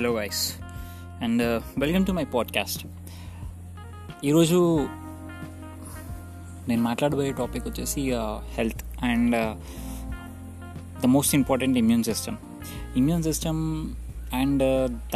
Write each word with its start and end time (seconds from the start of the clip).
Hello 0.00 0.12
guys 0.18 0.42
and 1.24 1.40
uh, 1.46 1.56
welcome 1.82 2.04
to 2.08 2.12
my 2.18 2.24
podcast. 2.34 2.82
ఈరోజు 4.28 4.58
నేను 6.68 6.82
మాట్లాడబోయే 6.86 7.32
టాపిక్ 7.40 7.64
వచ్చేసి 7.68 8.02
uh, 8.20 8.36
health 8.56 8.82
and 9.08 9.34
uh, 9.34 9.50
the 11.02 11.10
most 11.16 11.34
important 11.40 11.76
immune 11.82 12.04
system. 12.10 12.38
Immune 12.96 13.26
system 13.28 13.60
and 14.40 14.64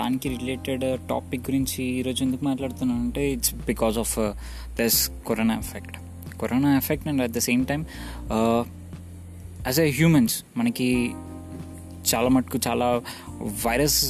దానికి 0.00 0.34
related 0.36 0.84
topic 1.12 1.44
గురించి 1.48 1.82
ఈరోజు 2.00 2.22
ఎందుకు 2.24 2.44
మాట్లాడుతున్నాను 2.44 3.00
అంటే 3.06 3.24
it's 3.32 3.54
because 3.72 3.98
of 4.04 4.14
this 4.80 5.00
corona 5.30 5.56
effect 5.64 5.98
corona 6.42 6.72
effect 6.82 7.08
and 7.12 7.22
at 7.28 7.36
the 7.38 7.42
same 7.50 7.64
time 7.72 7.84
as 9.66 9.80
a 9.86 9.90
humans 10.00 10.38
మనకి 10.56 10.90
చాలా 12.12 12.28
మటుకు 12.28 12.58
చాలా 12.68 12.90
వైరస్ 13.66 14.00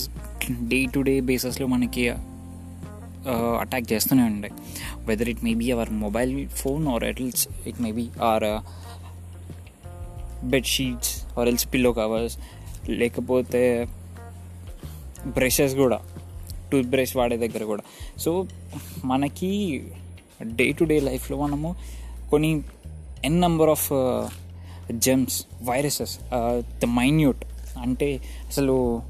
డే 0.52 0.86
టు 0.94 1.00
డే 1.00 1.20
బేసిస్లో 1.20 1.66
మనకి 1.66 2.08
అటాక్ 3.58 3.92
చేస్తూనే 3.92 4.22
ఉంటాయి 4.22 4.52
whether 5.06 5.28
it 5.28 5.44
may 5.44 5.54
be 5.54 5.70
our 5.70 5.90
mobile 5.90 6.48
phone 6.48 6.88
or 6.88 7.04
else 7.04 7.48
it 7.66 7.80
may 7.80 7.92
be 7.92 8.08
or 8.22 8.44
bedsheets 10.46 11.38
or 11.38 11.48
else 11.48 11.72
pillow 11.72 11.92
covers 11.92 12.38
లేకపోతే 12.88 13.88
brushes 15.26 15.74
కూడా 15.74 16.00
టూత్ 16.72 16.86
బ్రష్ 16.86 17.16
వాడే 17.16 17.36
దగ్గర 17.36 17.64
కూడా. 17.64 17.82
సో 18.18 18.46
మనకి 19.04 19.82
డే 20.42 20.72
టు 20.72 20.84
డే 20.84 21.00
లైఫ్లో 21.00 21.40
మనము 21.42 21.76
కొన్ని 22.30 22.62
N 23.24 23.40
number 23.40 23.70
of 23.70 23.92
germs 24.92 25.46
viruses 25.62 26.18
the 26.82 26.84
minute 26.84 27.44
అంటే 27.78 28.20
అసలు 28.46 29.02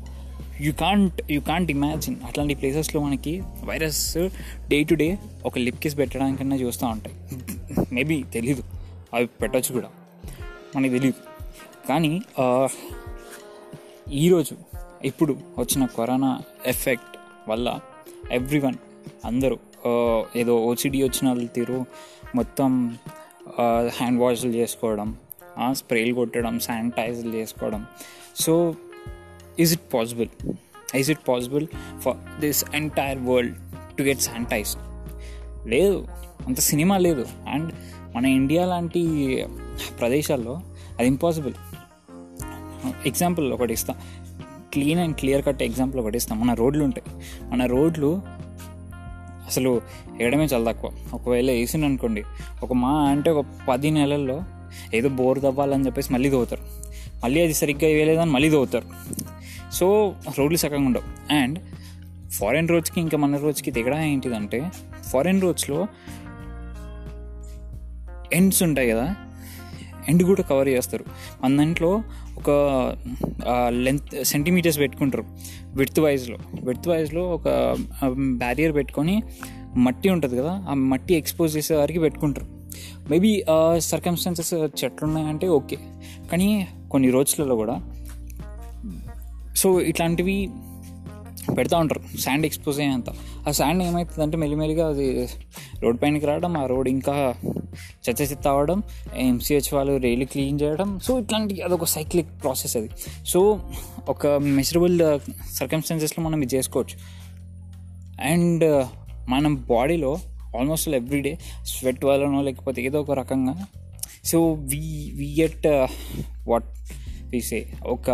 you 0.60 0.72
can't 0.72 1.32
you 1.32 1.40
can't 1.40 1.70
imagine 1.70 2.16
అట్లాంటి 2.24 2.54
ప్లేసెస్లో 2.54 3.00
మనకి 3.00 3.42
వైరస్ 3.64 4.28
డే 4.68 4.82
టు 4.82 4.94
డే 4.94 5.18
ఒక 5.44 5.58
లిప్ 5.58 5.78
కిస్ 5.78 5.98
పెట్టడానికన్నా 5.98 6.56
చూస్తూ 6.56 6.86
ఉంటాయి. 6.86 7.16
మేబీ 7.92 8.22
తెలీదు. 8.22 8.62
అవి 9.14 9.26
పెట్టచ్చు 9.26 9.72
కూడా. 9.72 9.88
మనకి 10.76 10.92
తెలియదు 10.92 11.20
కానీ 11.88 12.22
ఈరోజు 14.12 14.56
ఇప్పుడు 15.04 15.36
వచ్చిన 15.58 15.86
కరోనా 15.86 16.42
ఎఫెక్ట్ 16.66 17.16
వల్ల 17.50 17.80
ఎవ్రీ 18.32 18.58
వన్ 18.58 18.74
అందరూ 19.24 19.58
ఏదో 20.36 20.56
ఓసిడి 20.64 21.02
వచ్చిన 21.02 21.28
వాళ్ళు 21.28 21.46
తీరు 21.46 21.86
మొత్తం 22.34 22.98
హ్యాండ్ 23.86 24.20
వాష్లు 24.20 24.50
చేసుకోవడం 24.50 25.16
స్ప్రేలు 25.72 26.14
కొట్టడం 26.14 26.60
శానిటైజర్లు 26.60 27.34
చేసుకోవడం. 27.34 27.86
So 28.36 28.74
is 29.60 29.72
it 29.72 29.94
possible 29.94 30.52
is 30.96 31.10
it 31.10 31.18
possible 31.28 31.66
for 32.00 32.40
this 32.40 32.64
entire 32.74 33.18
world 33.18 33.54
to 33.96 34.02
get 34.02 34.20
sanitize 34.20 34.76
లేదు. 35.68 36.08
అంత 36.46 36.60
సినిమా 36.60 36.98
లేదు. 36.98 37.26
అండ్ 37.48 37.72
మన 38.16 38.26
ఇండియా 38.26 38.66
లాంటి 38.66 39.44
ప్రదేశాల్లో 40.00 40.60
అది 40.98 41.06
ఇంపాసిబుల్ 41.06 41.54
ఎగ్జాంపుల్ 43.06 43.52
ఒకటి 43.52 43.72
ఇస్తాం. 43.72 43.96
Clean 44.72 45.00
and 45.00 45.16
clear 45.16 45.44
cut 45.44 45.62
example 45.62 46.00
ఒకటి 46.00 46.16
ఇస్తాం. 46.16 46.40
మన 46.40 46.54
రోడ్లు 46.54 46.84
ఉంటాయి. 46.84 47.24
మన 47.44 47.66
రోడ్లు 47.66 48.22
అసలు 49.46 49.80
వేయడమే 50.10 50.44
చాలా 50.44 50.72
తక్కువ. 50.72 50.90
ఒకవేళ 51.14 51.50
వేసిన 51.50 51.84
అనుకోండి. 51.84 52.22
ఒక 52.62 52.72
మా 52.72 52.90
అంటే 52.90 53.30
ఒక 53.30 53.46
పది 53.68 53.90
నెలల్లో 53.90 54.42
ఏదో 54.94 55.08
బోర్ 55.08 55.42
తవ్వాలని 55.42 55.86
చెప్పేసి 55.86 56.12
మళ్ళీ 56.12 56.30
తవ్వుతారు. 56.30 56.62
మళ్ళీ 57.24 57.42
అది 57.42 57.54
సరిగ్గా 57.54 57.86
వేయలేదని 57.86 58.30
మళ్ళీ 58.30 58.50
తవ్వుతారు. 58.50 58.84
సో 59.74 60.14
రోడ్లు 60.38 60.58
సగంగా 60.58 60.86
ఉండవు. 60.86 61.34
అండ్ 61.34 61.58
ఫారెన్ 62.30 62.68
రోడ్స్కి 62.68 63.00
ఇంకా 63.00 63.18
మన 63.18 63.36
రోడ్స్కి 63.36 63.70
తేడా 63.70 64.04
ఏంటిదంటే 64.04 64.70
ఫారెన్ 65.12 65.42
రోడ్స్లో 65.42 65.86
ఎండ్స్ 68.32 68.62
ఉంటాయి 68.62 68.90
కదా 68.90 69.14
ఎండ్ 70.08 70.22
కూడా 70.22 70.42
కవర్ 70.42 70.68
చేస్తారు. 70.68 71.04
మన 71.42 71.56
దాంట్లో 71.56 72.02
ఒక 72.36 72.50
లెంత్ 73.68 74.24
సెంటీమీటర్స్ 74.24 74.78
పెట్టుకుంటారు. 74.78 75.24
విడ్త్ 75.74 76.00
వైజ్లో. 76.00 76.38
విడ్త్ 76.62 76.88
వైజ్లో 76.88 77.22
ఒక 77.22 77.76
బ్యారియర్ 78.12 78.74
పెట్టుకొని 78.74 79.22
మట్టి 79.76 80.08
ఉంటుంది 80.08 80.36
కదా 80.36 80.64
ఆ 80.68 80.74
మట్టి 80.74 81.14
ఎక్స్పోజ్ 81.14 81.56
చేసే 81.56 81.76
వారికి 81.76 81.98
పెట్టుకుంటారు. 81.98 82.46
మేబీ 83.10 83.44
సర్కమ్స్టాన్సెస్ 83.78 84.54
చెట్లు 84.54 85.06
ఉన్నాయంటే 85.06 85.48
ఓకే 85.48 85.76
కానీ 86.30 86.68
కొన్ని 86.90 87.10
రోజులలో 87.10 87.54
కూడా 87.56 87.93
సో 89.56 89.80
ఇట్లాంటివి 89.80 90.50
పెడతా 91.56 91.78
ఉంటారు. 91.78 92.18
శాండ్ 92.18 92.46
ఎక్స్పోజ్ 92.46 92.80
అయ్యేంత. 92.80 93.10
ఆ 93.48 93.50
శాండ్ 93.50 93.82
ఏమవుతుందంటే 93.82 94.36
మెల్లిమెల్లిగా 94.36 94.88
అది 94.88 95.28
రోడ్ 95.82 96.02
పైనకి 96.02 96.26
రావడం 96.26 96.56
ఆ 96.56 96.66
రోడ్ 96.66 96.88
ఇంకా 96.88 97.34
చెత్త 98.08 98.22
చెత్త 98.22 98.48
అవ్వడం 98.48 98.82
ఎంసీహెచ్ 99.16 99.74
వాళ్ళు 99.74 99.96
రైలు 99.96 100.24
క్లీన్ 100.24 100.60
చేయడం. 100.60 100.98
సో 100.98 101.18
ఇట్లాంటి 101.20 101.62
అదొక 101.62 101.84
సైక్లిక్ 101.84 102.42
ప్రాసెస్ 102.42 102.76
అది. 102.76 102.90
సో 103.26 103.60
ఒక 104.08 104.26
మెజరబుల్ 104.26 105.20
సర్కమ్స్టాన్సెస్లో 105.52 106.24
uh, 106.24 106.30
మనం 106.30 106.42
ఇది 106.42 106.56
చేసుకోవచ్చు. 106.56 106.96
అండ్ 108.22 108.64
uh, 108.64 108.84
మనం 109.28 109.54
బాడీలో 109.54 110.18
ఆల్మోస్ట్ 110.58 110.88
ఎవ్రీడే 110.88 111.38
స్వెట్ 111.62 112.04
వల్లనో 112.04 112.42
లేకపోతే 112.42 112.82
ఏదో 112.82 113.00
ఒక 113.00 113.10
రకంగా 113.10 113.54
so 114.24 114.52
we 114.52 115.12
we 115.14 115.36
get 115.40 115.66
what 116.48 116.68
we 117.22 117.40
say 117.40 117.72
ఒక 117.84 118.10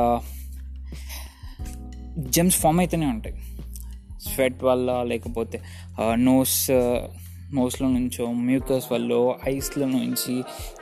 జెమ్స్ 2.18 2.56
ఫామ్ 2.56 2.80
అయితేనే 2.80 3.06
ఉంటాయి. 3.06 3.36
స్వెట్ 4.34 4.64
వల్ల 4.64 5.02
లేకపోతే 5.02 5.62
నోస్ 6.14 6.70
నోస్లో 7.54 7.88
నుంచో 7.88 8.26
మ్యూకస్ 8.26 8.92
వల్ల 8.92 9.34
ఐస్ల 9.48 9.84
నుంచి 9.84 10.40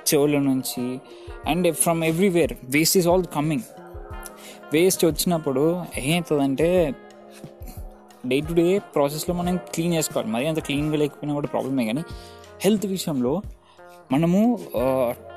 చెవుల 0.08 0.38
నుంచి 0.38 0.98
and 1.46 1.74
from 1.74 2.04
everywhere 2.04 2.52
waste 2.64 2.98
is 2.98 3.08
all 3.08 3.24
coming 3.24 3.62
waste 4.72 5.04
వచ్చినప్పుడు 5.04 5.84
ఏమవుతుందంటే 5.98 6.94
డే 8.26 8.40
టు 8.40 8.54
డే 8.54 8.78
ప్రాసెస్లో 8.78 9.34
మనం 9.34 9.56
క్లీన్ 9.56 9.94
చేసుకోవాలి. 9.94 10.30
మరి 10.30 10.48
అంత 10.48 10.58
క్లీన్గా 10.58 10.96
లేకపోయినా 10.96 11.34
కూడా 11.34 11.46
ప్రాబ్లమే 11.46 11.86
కానీ 11.86 12.02
హెల్త్ 12.60 12.86
విషయంలో 12.86 13.42
మనము 14.12 14.58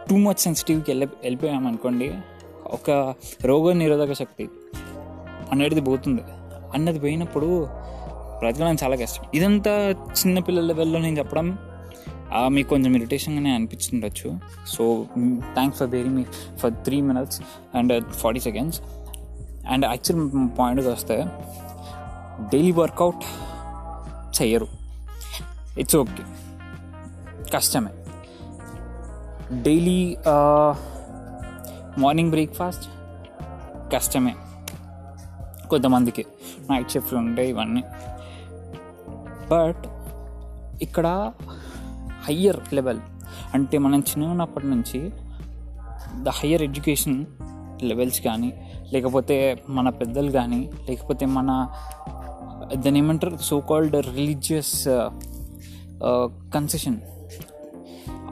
టూ 0.10 0.18
మచ్ 0.18 0.40
సెన్సిటివ్కి 0.40 0.92
వెళ్ళి 0.92 1.06
వెళ్ళిపోయామనుకోండి 1.06 2.12
ఒక 2.66 3.16
రోగ 3.42 3.74
నిరోధక 3.74 4.14
శక్తి 4.14 4.50
అనేది 5.52 5.82
పోతుంది. 5.90 6.24
అన్నది 6.76 7.00
పోయినప్పుడు 7.00 7.50
బ్రతకడం 8.40 8.78
చాలా 8.84 8.96
కష్టం. 9.02 9.24
ఇదంతా 9.38 9.74
చిన్నపిల్లల 10.20 10.66
లెవెల్లో 10.72 11.00
నేను 11.06 11.18
చెప్పడం 11.18 11.48
మీకు 12.56 12.68
కొంచెం 12.70 12.92
ఇరిటేషన్గానే 12.96 13.52
అనిపించుండొచ్చు. 13.56 14.30
So 14.74 14.84
thanks 15.56 15.80
for 15.80 15.90
bearing 15.94 16.16
me 16.16 16.24
for 16.62 16.74
three 16.86 16.98
minutes 17.10 17.40
and 17.78 17.94
forty 18.22 18.42
seconds 18.48 18.80
and 19.72 19.86
actual 19.86 20.28
పాయింట్కి 20.60 20.90
వస్తే 20.90 21.18
డైలీ 22.54 22.72
వర్కౌట్ 22.82 23.26
చెయ్యరు. 24.38 24.68
ఇట్స్ 25.80 25.96
ఓకే 25.96 26.24
కష్టమే. 27.56 27.92
డైలీ 29.68 30.00
మార్నింగ్ 32.04 32.32
బ్రేక్ఫాస్ట్ 32.36 32.86
కష్టమే. 33.94 34.34
కొంతమందికి 35.72 36.26
నైట్ 36.72 36.92
షిఫ్ట్లు 36.92 37.18
ఉంటాయి 37.18 37.50
ఇవన్నీ. 37.50 37.84
బట్ 39.52 39.84
ఇక్కడ 40.82 41.32
హయ్యర్ 42.24 42.74
లెవెల్ 42.74 43.00
అంటే 43.54 43.78
మనం 43.78 44.00
చిన్నప్పటి 44.00 44.32
ఉన్నప్పటి 44.32 44.68
నుంచి 44.68 45.00
ద 46.24 46.30
హయ్యర్ 46.30 46.62
ఎడ్యుకేషన్ 46.62 47.26
లెవెల్స్ 47.84 48.22
కానీ 48.22 48.50
లేకపోతే 48.94 49.64
మన 49.70 49.90
పెద్దలు 49.90 50.32
కానీ 50.32 50.72
లేకపోతే 50.90 51.26
మన 51.26 51.70
దాని 52.74 53.00
ఏమంటారు 53.00 53.38
సో 53.38 53.60
కాల్డ్ 53.60 53.96
రిలీజియస్ 53.96 54.88
కన్సెషన్ 56.54 56.98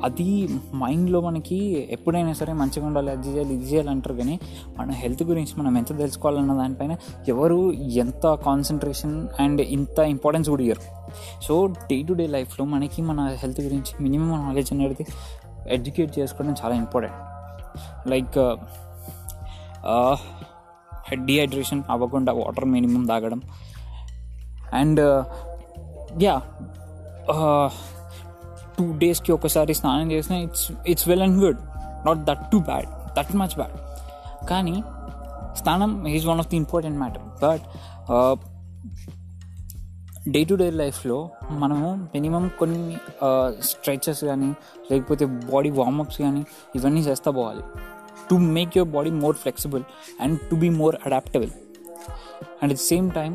అది 0.05 0.27
మైండ్లో 0.81 1.19
మనకి 1.27 1.57
ఎప్పుడైనా 1.95 2.33
సరే 2.39 2.53
మంచిగా 2.61 2.85
ఉండాలి 2.89 3.09
అది 3.15 3.23
చేయాలి 3.27 3.53
ఇది 3.57 3.65
చేయాలి 3.71 3.89
అంటారు 3.93 4.15
కానీ 4.19 4.35
మన 4.77 4.89
హెల్త్ 5.01 5.23
గురించి 5.29 5.53
మనం 5.59 5.73
ఎంత 5.81 5.91
తెలుసుకోవాలన్న 6.01 6.53
దానిపైన 6.61 6.95
ఎవరు 7.33 7.59
ఎంత 8.03 8.27
కాన్సన్ట్రేషన్ 8.47 9.15
అండ్ 9.45 9.61
ఇంత 9.77 9.99
ఇంపార్టెన్స్ 10.13 10.49
కూడా 10.53 10.63
ఇయ్యరు. 10.67 10.83
సో 11.47 11.53
డే 11.89 11.97
టు 12.09 12.15
డే 12.21 12.27
లైఫ్లో 12.37 12.65
మనకి 12.75 13.01
మన 13.09 13.27
హెల్త్ 13.43 13.61
గురించి 13.67 13.93
మినిమం 14.05 14.31
నాలెడ్జ్ 14.45 14.71
అనేది 14.77 15.05
ఎడ్యుకేట్ 15.77 16.11
చేసుకోవడం 16.19 16.55
చాలా 16.61 16.75
ఇంపార్టెంట్ 16.83 17.17
లైక్ 18.13 18.39
డిహైడ్రేషన్ 21.27 21.83
అవ్వకుండా 21.93 22.31
వాటర్ 22.39 22.65
మినిమం 22.73 23.03
తాగడం. 23.11 23.39
అండ్ 24.79 25.01
యా 26.23 26.35
టూ 28.79 28.85
డేస్కి 28.97 29.31
ఒకసారి 29.31 29.73
స్నానం 29.73 30.07
చేసిన 30.11 30.35
it's 30.37 30.65
it's 30.87 31.07
well 31.09 31.21
and 31.21 31.37
good 31.43 31.59
not 32.05 32.21
that 32.25 32.43
too 32.51 32.59
bad 32.69 32.87
that 33.17 33.31
much 33.35 33.55
bad 33.55 33.75
కానీ 34.47 34.75
స్నానం 35.55 35.91
is 36.07 36.27
one 36.27 36.39
of 36.39 36.49
the 36.49 36.55
important 36.55 36.97
matter 36.99 37.25
but 37.43 37.65
day 40.29 40.39
to 40.43 40.55
day 40.55 40.65
లైఫ్లో 40.71 41.17
మనము 41.59 41.87
మినిమం 42.15 42.43
కొన్ని 42.59 42.97
స్ట్రెచెస్ 43.61 44.21
కానీ 44.23 44.49
లేకపోతే 44.91 45.25
బాడీ 45.51 45.69
వార్మప్స్ 45.71 46.19
కానీ 46.21 46.41
ఇవన్నీ 46.75 47.01
చేస్తూ 47.01 47.31
పోవాలి 47.31 47.63
to 48.29 48.35
make 48.55 48.73
your 48.77 48.91
body 48.91 49.11
more 49.19 49.35
flexible 49.35 49.83
and 50.21 50.35
to 50.49 50.55
be 50.55 50.69
more 50.69 50.95
adaptable 51.05 51.51
and 52.61 52.71
at 52.73 52.83
same 52.83 53.07
time 53.11 53.31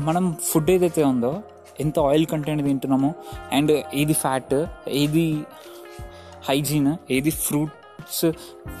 మనం 0.00 0.24
ఫుడ్ 0.44 0.70
ఏదైతే 0.70 1.02
ఉందో 1.04 1.32
ఎంత 1.80 1.98
ఆయిల్ 1.98 2.26
కంటెంట్ 2.26 2.64
తింటున్నామో 2.64 3.14
అండ్ 3.52 3.84
ఏది 3.94 4.12
ఫ్యాట్ 4.12 4.64
ఏది 4.88 5.42
హైజీన్ 6.48 6.96
ఏది 7.10 7.30
fruits 7.30 8.24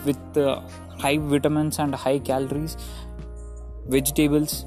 with 0.06 0.54
high 1.04 1.16
vitamins 1.16 1.80
and 1.80 1.96
high 1.98 2.18
calories 2.18 2.76
vegetables 3.86 4.64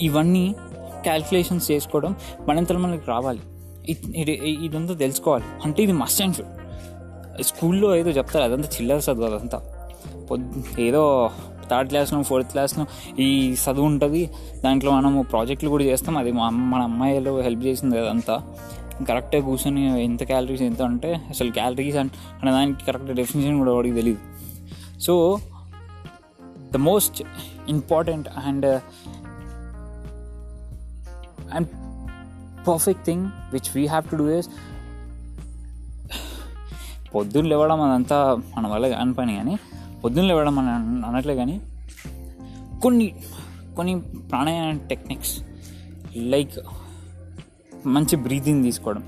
ఇవన్నీ 0.00 0.54
క్యాల్కులేషన్స్ 1.02 1.70
చేసుకోవడం 1.70 2.16
మనంతలో 2.48 2.78
మనకి 2.78 3.02
రావాలి 3.08 3.40
ఇది- 3.88 4.64
ఇదంతా 4.64 4.94
తెలుసుకోవాలి. 4.94 5.44
అంటే 5.64 5.82
ఇది 5.82 5.92
మస్ట్ 5.92 6.22
అండ్ 6.22 6.36
షుడ్ 6.36 6.48
స్కూల్లో 7.42 7.96
ఏదో 7.96 8.10
చెప్తారు 8.10 8.44
అదంతా 8.44 8.68
చిల్లర 8.68 8.96
చదువు 8.96 9.24
అదంతా. 9.24 9.62
పొద్దు 10.30 10.80
ఏదో 10.80 11.30
థర్డ్ 11.70 11.88
క్లాస్లో 11.88 12.22
ఫోర్త్ 12.22 12.50
క్లాస్లో 12.50 12.86
ఈ 13.18 13.52
చదువు 13.52 13.86
ఉంటుంది. 13.86 14.30
దాంట్లో 14.64 14.90
మనము 14.92 15.22
ప్రాజెక్టులు 15.22 15.70
కూడా 15.70 15.84
చేస్తాం. 15.84 16.16
అది 16.16 16.32
మన 16.32 16.80
అమ్మాయిలు 16.82 17.40
హెల్ప్ 17.40 17.64
చేసింది 17.66 17.98
అదంతా. 17.98 18.42
కరెక్ట్గా 19.08 19.42
కూర్చొని 19.42 20.04
ఎంత 20.04 20.24
క్యాలరీస్ 20.24 20.62
ఎంత 20.62 20.82
అంటే 20.82 21.22
అసలు 21.30 21.50
క్యాలరీస్ 21.50 21.96
అంటే 21.96 22.14
అనే 22.42 22.52
దానికి 22.52 22.84
కరెక్ట్ 22.84 23.12
డెఫినేషన్ 23.12 23.58
కూడా 23.58 23.72
వాడికి 23.72 23.94
తెలియదు 23.94 24.18
so 25.00 25.38
the 26.72 26.76
most 26.76 27.22
important 27.68 28.28
and 28.44 28.66
and 31.52 31.68
perfect 32.68 33.04
thing 33.06 33.26
which 33.52 33.76
we 33.76 33.86
have 33.86 34.04
to 34.04 34.16
do 34.16 34.28
is 34.30 34.48
పొద్దున్న 37.14 37.48
లేవడం 37.48 37.80
అదంతా 37.80 38.38
మన 38.56 38.66
వల్ల 38.66 38.88
కాని 38.88 39.14
పని 39.14 39.36
కానీ 39.36 39.58
పొద్దున్న 40.04 40.28
లేవడం 40.28 40.58
అని 40.58 41.06
అనట్లే 41.06 41.34
కానీ 41.34 41.60
కొన్ని 42.82 43.14
కొన్ని 43.76 44.00
ప్రాణాయామ 44.00 44.78
టెక్నిక్స్ 44.78 45.40
లైక్ 46.16 46.58
మంచి 47.86 48.16
బ్రీతింగ్ 48.16 48.64
తీసుకోవడం. 48.64 49.02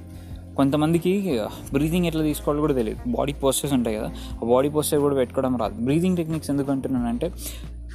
కొంతమందికి 0.57 1.41
బ్రీతింగ్ 1.73 2.07
ఎట్లా 2.07 2.23
తీసుకోవాలో 2.23 2.61
కూడా 2.61 2.75
తెలియదు. 2.75 3.11
బాడీ 3.11 3.33
పోస్టర్స్ 3.33 3.75
ఉంటాయి 3.75 3.97
కదా 3.97 4.13
ఆ 4.43 4.47
బాడీ 4.47 4.69
పోస్టర్ 4.69 5.01
కూడా 5.01 5.15
పెట్టుకోవడం 5.15 5.57
రాదు. 5.57 5.75
బ్రీతింగ్ 5.85 6.17
టెక్నిక్స్ 6.17 6.51
ఎందుకు 6.51 6.73
అంటున్నానంటే 6.73 7.33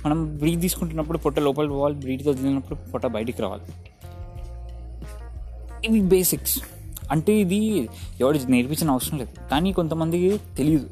మనం 0.05 0.37
బ్రీత్ 0.37 0.61
తీసుకుంటున్నప్పుడు 0.61 1.17
పొట్ట 1.17 1.39
లోపల 1.39 1.67
పోవాలి 1.67 1.95
బ్రీత్ 1.95 2.27
వదిలినప్పుడు 2.27 2.91
పొట్ట 2.91 3.05
బయటికి 3.05 3.41
రావాలి. 3.41 3.63
ఇవి 5.85 6.01
బేసిక్స్. 6.01 6.59
అంటే 7.11 7.33
ఇది 7.33 7.89
ఎవరు 8.21 8.39
నేర్పించిన 8.47 8.91
అవసరం 8.91 9.17
లేదు. 9.17 9.49
కానీ 9.49 9.73
కొంతమందికి 9.73 10.39
తెలియదు. 10.57 10.89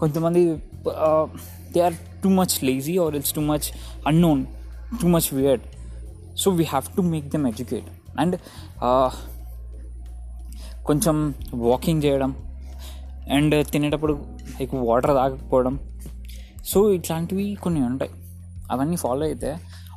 కొంతమంది 0.00 0.42
they 1.72 1.80
are 1.80 1.96
too 2.22 2.28
much 2.40 2.54
lazy 2.64 2.94
or 2.98 3.14
it's 3.16 3.32
too 3.32 3.42
much 3.50 3.66
unknown 4.06 4.42
too 5.02 5.08
much 5.08 5.28
weird 5.34 5.64
so 6.38 6.50
we 6.50 6.64
have 6.64 6.86
to 6.96 7.02
make 7.12 7.26
them 7.28 7.46
educate 7.46 7.88
and 8.20 8.36
కొంచెం 10.86 11.16
వాకింగ్ 11.54 12.02
చేయడం 12.04 12.30
అండ్ 13.32 13.54
తినేటప్పుడు 13.72 14.14
ఎక్కువ 14.60 14.80
వాటర్ 14.90 15.14
తాగకపోవడం. 15.14 15.74
సో 16.64 16.78
ఇట్లాంటివి 16.92 17.44
కొన్ని 17.62 17.80
ఉంటాయి. 17.86 18.10
అవన్నీ 18.70 18.96
ఫాలో 18.96 19.24
అయితే 19.26 19.50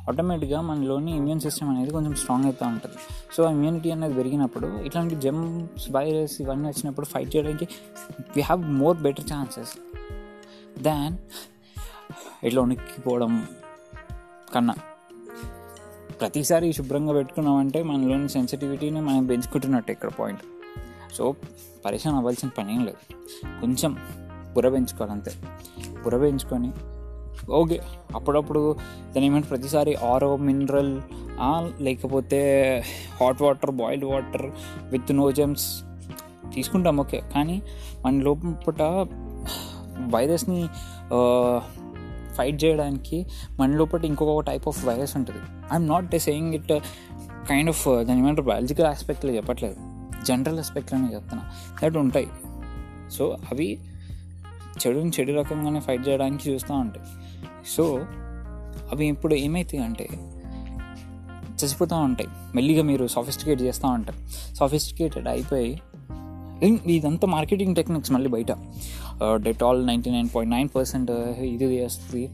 ఆటోమేటిక్గా 0.08 0.60
మనలోని 0.60 1.16
ఇమ్యూన్ 1.16 1.40
సిస్టమ్ 1.40 1.68
అనేది 1.68 1.90
కొంచెం 1.90 2.14
స్ట్రాంగ్ 2.14 2.44
అవుతూ 2.44 2.66
ఉంటుంది. 2.66 2.96
సో 3.32 3.50
ఇమ్యూనిటీ 3.50 3.90
అనేది 3.90 4.14
పెరిగినప్పుడు 4.14 4.66
ఇట్లాంటి 4.66 5.14
జెమ్స్ 5.16 5.90
వైరస్ 5.90 6.40
ఇవన్నీ 6.40 6.68
వచ్చినప్పుడు 6.68 7.06
ఫైట్ 7.06 7.36
చేయడానికి 7.36 7.68
we 8.36 8.40
have 8.40 8.62
more 8.62 8.98
better 8.98 9.24
chances 9.32 9.74
than 10.82 11.16
ఇట్లా 12.44 12.62
ఉనికిపోవడం 12.62 13.46
కన్నా. 14.54 14.74
ప్రతిసారి 16.20 16.72
శుభ్రంగా 16.72 17.12
పెట్టుకున్నామంటే 17.12 17.82
మనలోని 17.82 18.28
సెన్సిటివిటీని 18.28 19.00
మనం 19.00 19.26
పెంచుకుంటున్నట్టు 19.26 19.92
ఇక్కడ 19.92 20.10
పాయింట్ 20.20 20.42
సో 21.14 21.34
పరిశ్రమ 21.86 22.16
అవ్వాల్సిన 22.16 22.48
పని 22.58 22.74
ఏం 22.74 22.84
లేదు. 22.84 23.00
కొంచెం 23.60 23.96
బుర్ర 24.54 24.68
పెంచుకోవాలంతే. 24.68 25.32
బుర్ర 26.04 26.18
పెంచుకొని 26.18 26.72
ఓకే. 27.50 27.80
అప్పుడప్పుడు 28.14 28.76
దాని 29.16 29.26
ఏమంటే 29.26 29.48
ప్రతిసారి 29.48 29.94
ఆరో 29.94 30.36
మినరల్ 30.36 31.00
లేకపోతే 31.80 32.82
hot 33.20 33.42
water 33.42 33.70
boiled 33.70 34.06
water 34.06 34.50
with 34.90 35.12
no 35.12 35.32
germs 35.32 35.82
తీసుకుంటాం 36.54 37.00
ఓకే. 37.00 37.22
కానీ 37.34 37.62
మన 38.06 38.14
లోపల 38.14 39.06
వైరస్ని 40.10 40.68
ఫైట్ 42.34 42.64
చేయడానికి 42.64 43.26
మన 43.60 43.70
లోపల 43.70 44.04
ఇంకొక 44.04 44.40
టైప్ 44.40 44.68
ఆఫ్ 44.68 44.86
వైరస్ 44.86 45.16
ఉంటుంది. 45.16 45.40
I'm 45.72 45.88
not 45.88 46.18
saying 46.18 46.54
it 46.54 46.72
kind 47.48 47.68
of 47.68 47.88
దాని 47.88 48.18
ఏమంటారు? 48.18 48.46
బయాలజికల్ 48.46 48.86
ఆస్పెక్ట్లో 48.86 49.32
చెప్పట్లేదు. 49.32 49.76
జనరల్ 50.24 50.58
ఆస్పెక్ట్లోనే 50.58 51.14
చెప్తున్నా. 51.14 51.50
దట్ 51.84 51.96
ఉంటాయి. 51.96 52.28
సో 53.10 53.36
అవి 53.52 53.78
చెడుని 54.82 55.10
చెడు 55.20 55.32
రకంగానే 55.40 55.80
ఫైట్ 55.80 56.08
చేయడానికి 56.08 56.50
చూస్తూ 56.50 56.74
ఉంటాయి 56.74 57.06
సో 57.76 57.84
అవి 58.92 59.06
ఇప్పుడు 59.06 59.34
ఏమవుతాయి 59.34 59.82
అంటే 59.82 60.08
చచ్చిపోతూ 61.58 61.96
ఉంటాయి. 61.96 62.28
మెల్లిగా 62.54 62.82
మీరు 62.82 63.06
సాఫిస్టికేట్ 63.06 63.62
చేస్తూ 63.62 63.88
ఉంటారు. 63.88 64.18
సాఫిస్టికేటెడ్ 64.54 65.28
అయిపోయి 65.28 65.80
ఇదంతా 66.92 67.26
మార్కెటింగ్ 67.28 67.74
టెక్నిక్స్ 67.76 68.12
మళ్ళీ 68.12 68.28
బయట. 68.30 68.52
Dettol 69.34 69.86
ninety 69.86 70.10
nine 70.10 70.28
point 70.34 70.54
nine 70.54 70.68
percent 70.76 71.10
ఇది 71.50 71.64
చేస్తుంది. 71.64 72.30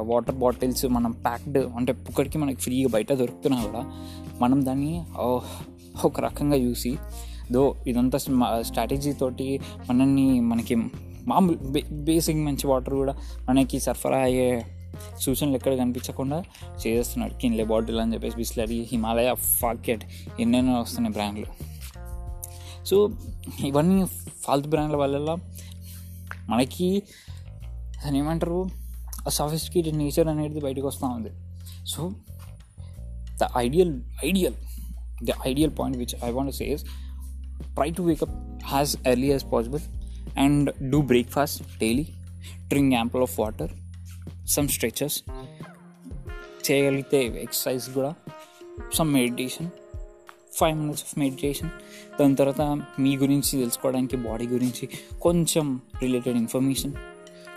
వాటర్ 0.00 0.34
బాటిల్స్ 0.34 0.86
మనం 0.86 1.12
ప్యాక్డ్ 1.26 1.58
అంటే 1.58 1.92
ఇక్కడికి 2.08 2.38
మనకి 2.38 2.60
ఫ్రీగా 2.60 2.88
బయట 2.88 3.12
దొరుకుతున్నా 3.12 3.58
కూడా 3.64 3.82
మనం 4.40 4.64
దాన్ని 4.66 4.92
ఒక 6.04 6.20
రకంగా 6.20 6.56
చూసి 6.56 6.96
దో 7.52 7.74
ఇదంతా 7.86 8.18
స్ట్రాటజీ 8.60 9.12
తోటి 9.12 9.60
మనల్ని 9.90 10.40
మనకి 10.40 10.74
మామూలు 11.28 11.56
బే 11.56 11.80
బేసిక్ 11.80 12.38
మంచి 12.38 12.66
వాటర్ 12.66 12.94
కూడా 12.94 13.16
మనకి 13.48 13.80
సరఫరా 13.80 14.18
అయ్యే 14.18 14.66
సూచనలు 15.20 15.54
ఎక్కడ 15.54 15.74
కనిపించకుండా 15.78 16.44
చేస్తున్నాడు 16.86 17.34
కిన్లే 17.34 17.64
బాటిల్ 17.64 18.00
అని 18.00 18.14
చెప్పేసి 18.14 18.36
బిస్లరీ 18.36 18.88
హిమాలయ 18.92 19.34
ఫాకెట్ 19.34 20.04
ఎన్నెన్నో 20.40 20.80
వస్తున్నాయి 20.80 21.12
బ్రాండ్లు. 21.12 21.46
సో 22.84 23.10
ఇవన్నీ 23.66 24.06
ఫాల్తు 24.44 24.68
బ్రాండ్ల 24.68 24.96
వల్ల 24.96 25.36
మనకి 26.48 27.02
దాని 28.04 28.18
ఏమంటారు? 28.18 28.66
ఆ 29.26 29.28
సఫిస్టికేటెడ్ 29.28 29.96
నేచర్ 29.96 30.28
అనేది 30.28 30.60
బయటకు 30.60 30.86
వస్తూ 30.86 31.06
ఉంది. 31.06 31.30
So 31.86 32.12
the 33.42 33.48
ideal 33.56 34.00
ideal 34.24 34.54
the 35.24 35.28
ideal 35.46 35.72
point 35.78 35.98
which 35.98 36.24
I 36.24 36.30
want 36.30 36.54
says 36.54 36.84
try 37.74 37.90
to 37.90 38.02
wake up 38.02 38.30
as 38.72 38.96
early 39.06 39.30
as 39.30 39.52
possible 39.52 39.97
and 40.38 40.90
do 40.90 41.02
breakfast 41.02 41.78
daily. 41.78 42.06
Drink 42.68 42.94
ample 42.94 43.22
of 43.22 43.40
water 43.40 43.70
some 44.46 44.68
stretches. 44.68 45.22
చేయగలిగితే 46.70 47.24
exercise 47.42 47.90
కూడా 47.90 48.14
some 48.94 49.12
meditation. 49.12 49.70
Five 50.52 50.78
minutes 50.78 51.02
of 51.02 51.18
meditation. 51.18 51.70
దాని 52.20 52.36
తర్వాత 52.36 52.60
మీ 52.98 53.16
గురించి 53.16 53.50
తెలుసుకోవడానికి 53.50 54.16
body 54.16 54.46
గురించి 54.46 54.88
కొంచెం 55.20 55.80
related 56.02 56.36
information. 56.36 56.92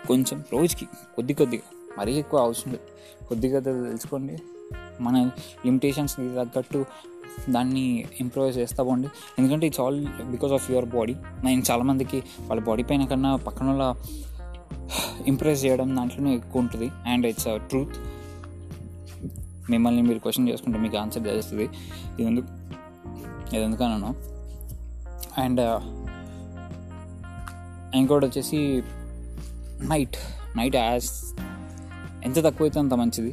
కొంచెం 0.08 0.44
రోజుకి 0.52 0.84
కొద్ది 0.84 1.34
కొద్దిగా 1.34 1.62
మరీ 1.98 2.12
ఎక్కువ 2.12 2.40
అవసరం 2.40 2.72
లేదు. 2.72 2.92
కొద్ది 3.26 3.50
కొద్దిగా 3.50 3.84
తెలుసుకోండి. 3.84 4.38
మన 5.06 5.16
లిమిటేషన్స్కి 5.66 6.28
తగ్గట్టు 6.38 6.80
దాన్ని 7.54 7.84
ఇంప్రూవ్ 8.22 8.50
చేస్తా 8.58 8.80
పోండి. 8.88 9.08
ఎందుకంటే 9.38 9.64
it's 9.70 9.82
all 9.84 10.00
because 10.34 10.52
of 10.58 10.66
your 10.72 10.88
body 10.96 11.14
నేను 11.46 11.64
చాలామందికి 11.70 12.18
వాళ్ళ 12.48 12.60
బాడీ 12.70 12.84
పైన 12.90 13.04
కన్నా 13.12 13.30
పక్కన 13.46 13.66
వాళ్ళ 13.72 13.84
ఇంప్రెస్ 15.32 15.60
చేయడం 15.64 15.88
దాంట్లోనే 15.98 16.32
ఎక్కువ 16.40 16.64
ఉంటుంది. 16.64 16.88
అండ్ 17.12 17.26
ఇట్స్ 17.30 17.48
ట్రూత్ 17.70 17.96
మిమ్మల్ని 19.72 20.02
మీరు 20.08 20.20
క్వశ్చన్ 20.24 20.46
చేసుకుంటే 20.50 20.78
మీకు 20.84 20.96
ఆన్సర్ 21.02 21.24
తెలుస్తుంది. 21.30 21.66
ఇది 22.14 22.28
ఎందుకు 22.30 22.48
ఇది 23.54 23.64
ఎందుకన్నాను 23.68 24.10
అండ్ 25.42 25.60
uh, 25.68 25.80
ఇంకోటి 27.98 28.24
వచ్చేసి 28.26 28.58
నైట్ 29.90 30.16
నైట్ 30.58 30.76
యాజ్ 30.76 31.08
ఎంత 32.26 32.38
తక్కువ 32.46 32.64
అయితే 32.66 32.78
అంత 32.82 32.94
మంచిది. 33.00 33.32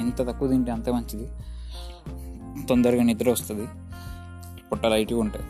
ఎంత 0.00 0.18
తక్కువ 0.28 0.48
తింటే 0.48 0.70
అంత 0.72 0.88
మంచిది. 0.90 1.26
తొందరగా 2.68 3.02
నిద్ర 3.02 3.30
వస్తుంది. 3.30 3.66
పొట్ట 4.70 4.86
లైట్గా 4.92 5.18
ఉంటుంది 5.20 5.48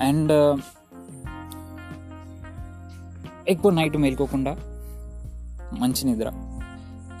అండ్ 0.00 0.32
ఎక్కువ 3.48 3.70
నైట్ 3.78 3.96
మేల్కోకుండా 3.96 4.52
మంచి 5.78 6.02
నిద్ర. 6.08 6.28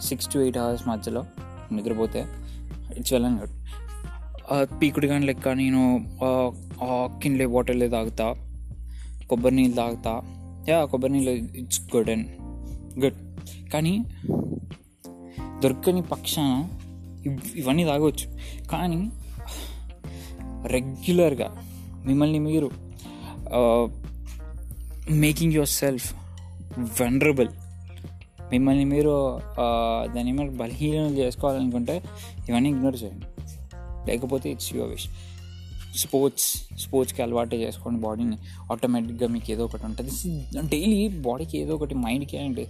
సిక్స్ 0.02 0.28
టు 0.32 0.38
ఎయిట్ 0.38 0.58
అవర్స్ 0.58 0.84
మధ్యలో 0.88 1.22
నిద్రపోతే 1.72 2.20
ఇట్స్ 2.98 3.12
వెల్ 3.12 3.26
అండ్ 3.26 3.40
గుడ్. 3.40 3.54
పీకుడు 4.80 5.06
కానీ 5.06 5.24
లెక్క 5.26 5.48
నేను 5.60 5.82
కిన్లే 7.22 7.46
బాటిల్ 7.54 7.84
తాగుతా. 7.92 8.26
కొబ్బరి 9.30 9.54
నీళ్ళు 9.56 9.76
తాగుతా. 9.76 10.14
యా 10.68 10.78
కొబ్బరి 10.84 11.12
నీళ్ళు 11.12 11.32
ఇట్స్ 11.60 11.80
గుడ్ 11.94 12.10
అండ్ 12.10 12.28
గుడ్. 13.04 13.20
కానీ 13.72 13.94
దొరకని 15.62 16.02
పక్షాన 16.02 16.52
ఇవన్నీ 17.56 17.84
తాగవచ్చు 17.84 18.26
కానీ 18.66 19.00
రెగ్యులర్గా 20.66 21.48
మిమ్మల్ని 22.06 22.38
మీరు 22.38 22.70
మేకింగ్ 25.10 25.52
యువర్ 25.52 25.68
సెల్ఫ్ 25.68 26.08
వెనరబుల్. 27.00 27.48
మిమ్మల్ని 28.52 28.84
మీరు 28.84 29.14
దాని 30.14 30.28
ఏమైనా 30.28 30.52
బలహీనం 30.62 31.10
చేసుకోవాలనుకుంటే 31.18 31.96
ఇవన్నీ 32.48 32.68
ఇగ్నోర్ 32.70 32.96
చేయండి. 33.02 33.26
లేకపోతే 34.10 34.50
ఇట్స్ 34.50 34.74
యువర్ 34.74 34.90
విష్. 34.90 35.08
స్పోర్ట్స్ 35.96 36.46
స్పోర్ట్స్కి 36.80 37.22
అలవాటు 37.22 37.54
చేసుకోండి 37.54 38.00
బాడీని 38.00 38.36
ఆటోమేటిక్గా 38.72 39.28
మీకు 39.28 39.52
ఏదో 39.52 39.64
ఒకటి 39.64 39.84
ఉంటుంది. 39.86 40.12
డైలీ 40.74 41.08
బాడీకి 41.08 41.58
ఏదో 41.58 41.74
ఒకటి 41.74 41.94
మైండ్కి 41.94 42.38
అండ్ 42.38 42.60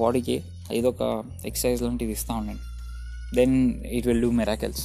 బాడీకి 0.00 0.42
ఏదో 0.72 0.88
ఒక 0.88 1.24
ఎక్సర్సైజ్ 1.46 1.82
లాంటిది 1.82 2.12
ఇస్తూ 2.12 2.34
ఉండండి. 2.34 2.64
Then 3.36 3.56
it 3.98 4.06
will 4.06 4.22
do 4.22 4.30
miracles 4.30 4.84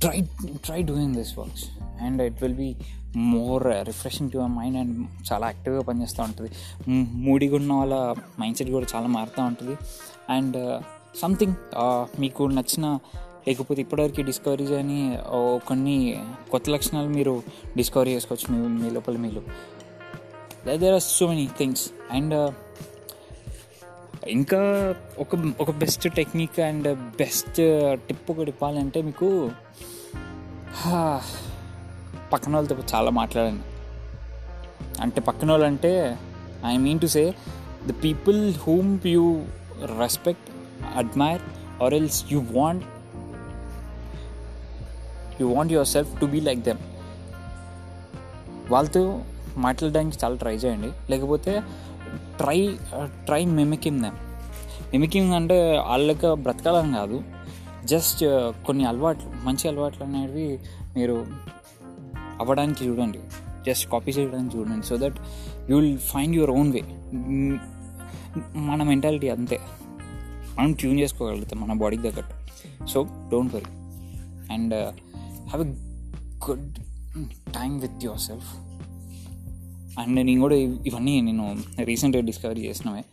try 0.00 0.18
try 0.66 0.80
doing 0.82 1.14
this 1.14 1.38
works 1.38 1.64
and 2.02 2.22
it 2.22 2.42
will 2.42 2.54
be 2.54 2.70
more 3.16 3.64
refreshing 3.66 4.30
to 4.30 4.38
our 4.38 4.52
mind 4.58 4.78
and 4.78 4.94
చాలా 5.32 5.46
యాక్టివ్గా 5.46 5.82
పనిచేస్తూ 5.82 6.22
ఉంటుంది. 6.22 6.50
మూడిగా 7.26 7.56
ఉన్న 7.56 7.72
వాళ్ళ 7.72 7.94
మైండ్ 8.40 8.58
సెట్ 8.58 8.70
కూడా 8.70 8.86
చాలా 8.94 9.06
మారుతూ 9.16 9.42
ఉంటుంది. 9.42 9.76
అండ్ 10.30 10.56
సంథింగ్ 11.22 11.54
మీకు 12.20 12.42
నచ్చిన 12.42 12.86
లేకపోతే 13.48 13.80
ఇప్పటివరకు 13.80 14.20
డిస్కవరీ 14.20 14.74
అని 14.74 15.18
కొన్ని 15.66 16.24
కొత్త 16.50 16.70
లక్షణాలు 16.70 17.08
మీరు 17.08 17.42
డిస్కవరీ 17.76 18.14
చేసుకోవచ్చు 18.14 18.58
మీ 18.58 18.82
మీ 18.82 18.90
లోపల 18.90 19.16
మీరు 19.16 19.42
there 20.76 20.94
are 20.94 21.02
so 21.02 21.26
many 21.28 21.48
things 21.58 21.90
and 22.10 22.54
ఇంకా 24.28 24.94
ఒక 25.18 25.54
ఒక 25.60 25.70
best 25.70 26.14
technique 26.14 26.60
and 26.60 26.98
best 26.98 27.56
tip 28.06 28.30
ఒకటి 28.30 28.50
ఇవ్వాలంటే 28.50 29.02
మీకు 29.02 29.50
పక్కన 32.32 32.54
వాళ్ళతో 32.54 32.76
చాలా 32.94 33.10
మాట్లాడండి. 33.10 33.62
అంటే 35.00 35.20
పక్కన 35.20 35.50
వాళ్ళు 35.50 35.66
అంటే 35.66 36.18
I 36.66 36.76
mean 36.76 37.00
to 37.00 37.06
say 37.06 37.34
the 37.86 37.92
people 38.04 38.54
whom 38.54 38.98
you 39.06 39.42
respect 39.98 40.50
admire 40.96 41.42
or 41.82 41.94
else 41.94 42.32
you 42.32 42.44
want 42.50 42.84
you 45.40 45.46
want 45.54 45.72
yourself 45.94 46.12
to 46.20 46.26
be 46.26 46.40
like 46.40 46.60
them 46.60 46.80
వాళ్ళతో 48.70 49.02
మాట్లాడడానికి 49.56 50.16
చాలా 50.24 50.36
ట్రై 50.36 50.54
చేయండి. 50.54 50.90
లేకపోతే 51.10 51.52
try 52.40 52.58
try 53.26 53.44
mimicking 53.58 54.00
them 54.00 54.18
mimicking 54.92 55.32
అంటే 55.32 55.56
వాళ్ళకి 55.88 56.28
బ్రతకాలని 56.42 56.92
కాదు. 56.94 57.22
జస్ట్ 57.84 58.22
uh, 58.24 58.48
కొన్ని 58.66 58.84
అలవాట్లు 58.84 59.30
మంచి 59.46 59.64
అలవాట్లు 59.68 60.02
అనేవి 60.04 60.46
మీరు 60.96 61.26
అవ్వడానికి 62.40 62.80
చూడండి. 62.88 63.20
జస్ట్ 63.66 63.84
కాపీ 63.92 64.10
చేయడానికి 64.10 64.58
చూడండి. 64.58 64.86
So 64.86 64.96
that 64.96 65.18
you 65.70 65.78
will 65.78 65.98
find 65.98 66.34
your 66.36 66.50
own 66.50 66.70
way 66.72 66.82
మన 68.68 68.82
మెంటాలిటీ 68.82 69.28
అంతే. 69.28 69.58
మనం 70.58 70.72
ట్యూన్ 70.72 70.98
చేసుకోగలుగుతాం 71.00 71.60
మన 71.60 71.72
బాడీకి 71.82 72.02
తగ్గట్టు. 72.02 72.34
So 72.86 73.00
don't 73.32 73.54
worry 73.54 73.70
and 74.54 74.74
have 75.48 75.66
a 75.66 75.70
good 76.50 76.74
time 77.54 77.78
with 77.78 78.04
yourself 78.20 78.56
and 80.00 80.14
నేను 80.14 80.40
కూడా 80.40 80.54
ఇవన్నీ 80.54 81.20
నేను 81.20 81.56
రీసెంట్గా 81.82 82.22
డిస్కవరీ 82.22 82.62
చేసినవే. 82.66 83.04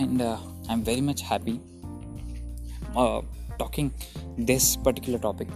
And 0.00 0.22
I'm 0.70 0.84
very 0.84 1.00
much 1.00 1.24
happy 1.24 1.52
talking 3.60 3.90
this 4.40 4.78
particular 4.86 5.22
topic 5.22 5.50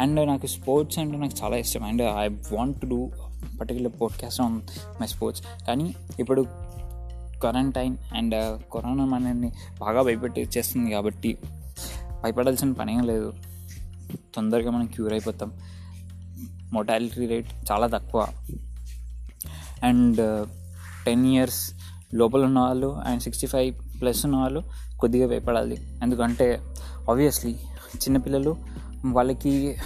and 0.00 0.26
నాకు 0.26 0.46
స్పోర్ట్స్ 0.46 0.98
అంటే 0.98 1.16
నాకు 1.16 1.44
చాలా 1.44 1.56
ఇష్టం. 1.56 1.84
And 1.84 2.02
I 2.02 2.28
want 2.56 2.80
to 2.80 2.86
do 2.86 3.10
particular 3.60 3.92
podcast 4.00 4.40
on 4.40 4.60
my 5.00 5.06
sports 5.06 5.42
కానీ 5.68 5.94
ఇప్పుడు 6.20 6.46
క్వారంటైన్ 7.40 7.96
అండ్ 8.14 8.34
కరోనా 8.74 9.04
మనల్ని 9.04 9.52
బాగా 9.80 10.02
భయపెట్టి 10.02 10.40
చేస్తుంది 10.40 10.90
కాబట్టి 10.90 11.38
భయపడాల్సిన 12.22 12.72
పని 12.72 12.94
ఏం 12.94 13.04
లేదు. 13.04 13.32
తొందరగా 14.34 14.70
మనం 14.70 14.86
క్యూర్ 14.86 15.12
అయిపోతాం. 15.12 15.52
మోటాలిటీ 16.72 17.26
రేట్ 17.26 17.50
చాలా 17.72 17.86
తక్కువ. 17.86 18.26
అండ్ 19.82 20.20
uh, 20.20 20.48
టెన్ 21.06 21.26
ఇయర్స్ 21.26 21.72
లోపల 22.14 22.44
ఉన్న 22.44 22.58
వాళ్ళు 22.58 22.86
అండ్ 22.86 23.22
సిక్స్టీ 23.22 23.46
ఫైవ్ 23.46 24.00
ప్లస్ 24.00 24.26
ఉన్న 24.26 24.36
వాళ్ళు 24.36 24.60
కొద్దిగా 25.00 25.26
భయపడాలి. 25.28 25.98
ఎందుకంటే 26.02 26.46
ఆబ్వియస్లీ 27.10 27.52
చిన్నపిల్లలు 27.96 28.56
వాళ్ళకి 29.16 29.76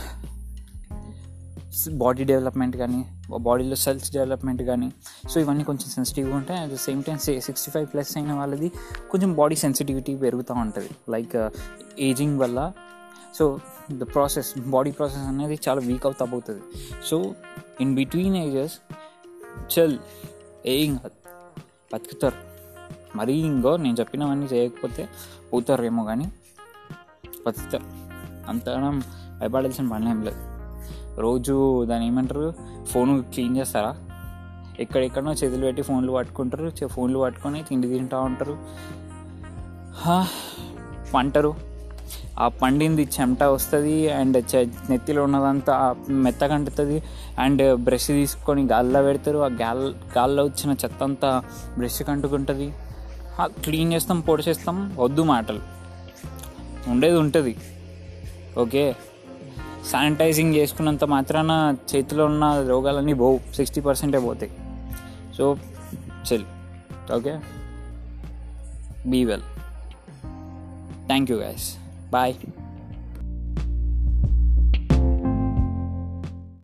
బాడీ 1.93 2.25
డెవలప్మెంట్ 2.25 2.77
కానీ 2.77 3.05
బాడీలో 3.39 3.77
సెల్స్ 3.77 4.13
డెవలప్మెంట్ 4.13 4.63
కానీ 4.63 4.93
సో 5.31 5.41
ఇవన్నీ 5.41 5.65
కొంచెం 5.65 5.91
సెన్సిటివ్గా 5.91 6.37
ఉంటాయి. 6.37 6.61
At 6.61 6.73
the 6.73 6.77
same 6.77 7.03
time 7.05 7.19
sixty 7.19 7.71
five 7.71 7.87
plus 7.93 8.17
అయిన 8.17 8.33
వాళ్ళది 8.33 8.69
కొంచెం 9.11 9.35
బాడీ 9.35 9.57
సెన్సిటివిటీ 9.57 10.17
పెరుగుతూ 10.17 10.55
ఉంటుంది. 10.55 10.91
లైక్ 11.11 11.37
ఏజింగ్ 12.01 12.39
వల్ల 12.39 12.73
so 13.35 13.61
the 13.93 14.03
process 14.03 14.59
body 14.59 14.91
process 14.91 15.19
అనేది 15.19 15.59
చాలా 15.69 15.81
వీక్ 15.81 16.07
అవుతా 16.07 16.25
పోతుంది. 16.25 16.63
సో 17.05 17.35
ఇన్ 17.81 17.95
బిట్వీన్ 17.95 18.37
ఏజెస్ 18.37 18.79
చల్ 19.79 19.99
ఏం 20.67 20.97
కాదు. 20.97 21.11
బతుకుతారు. 21.93 22.37
మరీ 23.17 23.33
ఇంకో 23.33 23.77
నేను 23.77 23.97
చెప్పినవన్నీ 24.01 24.47
చేయకపోతే 24.47 25.09
పోతారేమో 25.53 26.05
కానీ 26.05 26.33
బతుకుతారు. 27.47 27.85
అంతగానం 28.49 29.03
భయపడాల్సిన 29.41 29.89
పని 29.89 30.11
ఏం 30.11 30.23
లేదు. 30.23 30.39
రోజు 31.21 31.85
దాని 31.85 32.07
ఏమంటారు? 32.07 32.55
ఫోన్ 32.85 33.25
క్లీన్ 33.25 33.57
చేస్తారా? 33.57 33.97
ఎక్కడెక్కడో 34.81 35.33
చేతులు 35.33 35.61
పెట్టి 35.61 35.83
ఫోన్లు 35.83 36.13
పట్టుకుంటారు. 36.13 36.65
చే- 36.65 36.87
ఫోన్లు 36.87 37.19
పట్టుకొని 37.19 37.63
తిండి 37.63 37.89
తింటూ 37.89 38.21
ఉంటారు. 38.21 38.59
హా, 39.95 40.29
పంటరు 41.15 41.68
ఆ 42.38 42.49
పండింది 42.49 43.09
చెమట 43.21 43.42
వస్తుంది 43.42 44.11
అండ్ 44.11 44.45
చె- 44.54 44.68
నెత్తిలో 44.90 45.25
ఉన్నదంతా 45.25 45.97
మెత్తగా 46.09 46.54
అంటుతుంది 46.54 47.02
అండ్ 47.38 47.76
బ్రష్ 47.76 48.07
తీసుకొని 48.07 48.66
గాల్లో 48.66 49.02
పెడతారు. 49.02 49.38
ఆ 49.38 49.47
గాల్ 49.47 49.95
గాల్లో 50.18 50.45
వచ్చిన 50.45 50.71
చెత్త 50.71 51.02
అంతా 51.02 51.42
బ్రష్కి 51.78 52.11
అంటుకుంటుంది 52.11 52.75
క్లీన్ 53.42 53.92
చేస్తాం 53.92 54.21
పొడిచేస్తాం 54.21 54.97
వద్దు 54.99 55.23
మాటలు. 55.23 55.61
ఉండేది 56.88 57.16
ఉంటుంది. 57.16 57.57
ఓకే? 58.59 58.97
శానిటైజింగ్ 59.90 60.54
చేసుకున్నంత 60.54 61.04
మాత్రాన 61.04 61.76
చేతిలో 61.97 62.25
ఉన్న 62.25 62.64
రోగాలన్నీ 62.68 63.14
పోవు. 63.14 63.40
సిక్స్టీ 63.54 63.80
పర్సెంటే 63.80 64.18
పోతాయి. 64.18 64.52
సో 65.38 65.57
చెల్. 66.33 66.45
Okay? 67.12 67.38
Be 69.07 69.25
well. 69.25 69.42
Thank 71.07 71.30
you 71.30 71.37
guys 71.37 71.88
Bye. 72.11 72.58